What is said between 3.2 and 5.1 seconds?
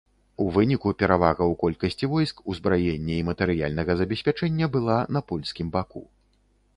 матэрыяльнага забеспячэння была